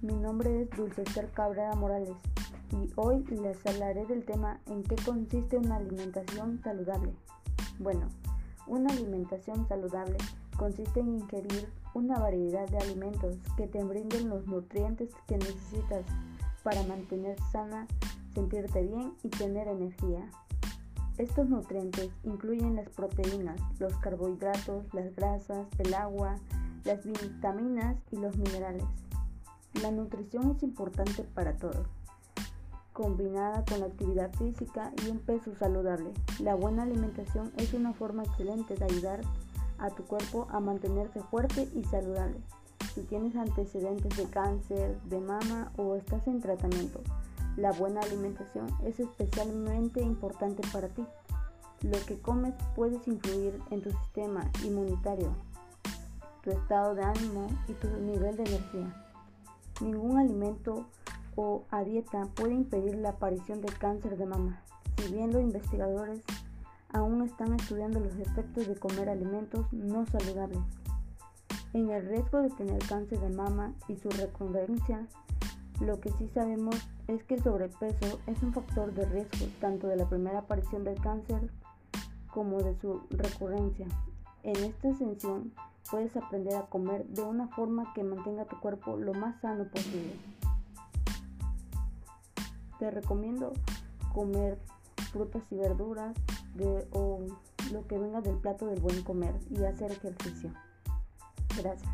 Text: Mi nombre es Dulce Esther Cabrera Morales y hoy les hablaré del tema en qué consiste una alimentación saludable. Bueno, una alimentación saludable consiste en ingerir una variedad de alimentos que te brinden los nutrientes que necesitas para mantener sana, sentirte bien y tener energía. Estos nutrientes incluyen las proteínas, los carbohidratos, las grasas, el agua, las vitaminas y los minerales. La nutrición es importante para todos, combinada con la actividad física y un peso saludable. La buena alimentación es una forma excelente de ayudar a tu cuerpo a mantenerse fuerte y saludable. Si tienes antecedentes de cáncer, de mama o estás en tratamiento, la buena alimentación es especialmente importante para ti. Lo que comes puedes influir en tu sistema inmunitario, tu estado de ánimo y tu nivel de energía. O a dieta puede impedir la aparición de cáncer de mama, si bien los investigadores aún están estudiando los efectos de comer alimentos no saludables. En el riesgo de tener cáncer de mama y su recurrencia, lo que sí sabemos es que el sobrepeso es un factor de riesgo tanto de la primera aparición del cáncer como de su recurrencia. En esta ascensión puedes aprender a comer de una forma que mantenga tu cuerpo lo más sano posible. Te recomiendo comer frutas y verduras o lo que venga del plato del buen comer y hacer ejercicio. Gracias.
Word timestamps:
Mi 0.00 0.14
nombre 0.14 0.62
es 0.62 0.70
Dulce 0.70 1.02
Esther 1.02 1.28
Cabrera 1.32 1.74
Morales 1.74 2.14
y 2.70 2.88
hoy 2.94 3.24
les 3.42 3.66
hablaré 3.66 4.06
del 4.06 4.24
tema 4.24 4.60
en 4.66 4.84
qué 4.84 4.94
consiste 5.04 5.56
una 5.56 5.74
alimentación 5.74 6.60
saludable. 6.62 7.12
Bueno, 7.80 8.06
una 8.68 8.92
alimentación 8.92 9.66
saludable 9.66 10.16
consiste 10.56 11.00
en 11.00 11.18
ingerir 11.18 11.68
una 11.94 12.16
variedad 12.20 12.68
de 12.68 12.78
alimentos 12.78 13.38
que 13.56 13.66
te 13.66 13.82
brinden 13.82 14.28
los 14.28 14.46
nutrientes 14.46 15.10
que 15.26 15.36
necesitas 15.36 16.04
para 16.62 16.80
mantener 16.84 17.36
sana, 17.50 17.88
sentirte 18.34 18.82
bien 18.82 19.14
y 19.24 19.30
tener 19.30 19.66
energía. 19.66 20.30
Estos 21.16 21.48
nutrientes 21.48 22.10
incluyen 22.22 22.76
las 22.76 22.88
proteínas, 22.90 23.60
los 23.80 23.96
carbohidratos, 23.96 24.94
las 24.94 25.12
grasas, 25.16 25.66
el 25.78 25.92
agua, 25.92 26.36
las 26.84 27.04
vitaminas 27.04 27.96
y 28.12 28.16
los 28.18 28.36
minerales. 28.36 28.84
La 29.74 29.90
nutrición 29.92 30.50
es 30.50 30.62
importante 30.64 31.22
para 31.22 31.56
todos, 31.56 31.86
combinada 32.92 33.64
con 33.64 33.80
la 33.80 33.86
actividad 33.86 34.32
física 34.34 34.92
y 35.04 35.10
un 35.10 35.20
peso 35.20 35.54
saludable. 35.54 36.12
La 36.40 36.56
buena 36.56 36.82
alimentación 36.82 37.52
es 37.56 37.74
una 37.74 37.92
forma 37.92 38.24
excelente 38.24 38.74
de 38.74 38.84
ayudar 38.84 39.20
a 39.78 39.90
tu 39.90 40.04
cuerpo 40.04 40.48
a 40.50 40.58
mantenerse 40.58 41.22
fuerte 41.22 41.68
y 41.74 41.84
saludable. 41.84 42.38
Si 42.94 43.02
tienes 43.02 43.36
antecedentes 43.36 44.16
de 44.16 44.24
cáncer, 44.24 45.00
de 45.02 45.20
mama 45.20 45.70
o 45.76 45.94
estás 45.94 46.26
en 46.26 46.40
tratamiento, 46.40 47.00
la 47.56 47.70
buena 47.70 48.00
alimentación 48.00 48.66
es 48.84 48.98
especialmente 48.98 50.00
importante 50.00 50.66
para 50.72 50.88
ti. 50.88 51.04
Lo 51.82 51.98
que 52.06 52.18
comes 52.20 52.54
puedes 52.74 53.06
influir 53.06 53.60
en 53.70 53.82
tu 53.82 53.90
sistema 53.90 54.50
inmunitario, 54.64 55.32
tu 56.42 56.50
estado 56.50 56.96
de 56.96 57.04
ánimo 57.04 57.46
y 57.68 57.74
tu 57.74 57.88
nivel 57.98 58.36
de 58.36 58.44
energía. 58.44 59.07
O 61.36 61.64
a 61.70 61.84
dieta 61.84 62.26
puede 62.34 62.54
impedir 62.54 62.96
la 62.96 63.10
aparición 63.10 63.60
de 63.60 63.68
cáncer 63.68 64.16
de 64.16 64.26
mama, 64.26 64.62
si 64.96 65.12
bien 65.12 65.32
los 65.32 65.42
investigadores 65.42 66.22
aún 66.92 67.22
están 67.22 67.54
estudiando 67.54 68.00
los 68.00 68.16
efectos 68.16 68.66
de 68.66 68.76
comer 68.76 69.08
alimentos 69.08 69.72
no 69.72 70.06
saludables. 70.06 70.60
En 71.74 71.90
el 71.90 72.06
riesgo 72.06 72.40
de 72.42 72.50
tener 72.50 72.78
cáncer 72.88 73.20
de 73.20 73.28
mama 73.28 73.74
y 73.88 73.96
su 73.96 74.08
recurrencia, 74.08 75.06
lo 75.80 76.00
que 76.00 76.10
sí 76.12 76.28
sabemos 76.34 76.76
es 77.06 77.22
que 77.24 77.34
el 77.34 77.42
sobrepeso 77.42 78.18
es 78.26 78.42
un 78.42 78.52
factor 78.52 78.92
de 78.94 79.04
riesgo 79.04 79.46
tanto 79.60 79.86
de 79.86 79.96
la 79.96 80.08
primera 80.08 80.40
aparición 80.40 80.82
del 80.82 81.00
cáncer 81.00 81.50
como 82.32 82.58
de 82.58 82.74
su 82.80 83.02
recurrencia. 83.10 83.86
En 84.42 84.56
esta 84.56 84.90
ascensión 84.90 85.52
puedes 85.90 86.16
aprender 86.16 86.56
a 86.56 86.66
comer 86.66 87.06
de 87.06 87.22
una 87.22 87.48
forma 87.48 87.92
que 87.94 88.02
mantenga 88.02 88.44
tu 88.44 88.58
cuerpo 88.60 88.96
lo 88.96 89.14
más 89.14 89.40
sano 89.40 89.64
posible. 89.68 90.16
Te 92.78 92.90
recomiendo 92.90 93.52
comer 94.12 94.58
frutas 95.12 95.42
y 95.50 95.56
verduras 95.56 96.16
o 96.92 97.20
lo 97.72 97.86
que 97.86 97.98
venga 97.98 98.20
del 98.20 98.36
plato 98.36 98.66
del 98.66 98.80
buen 98.80 99.02
comer 99.02 99.34
y 99.50 99.64
hacer 99.64 99.92
ejercicio. 99.92 100.52
Gracias. 101.56 101.90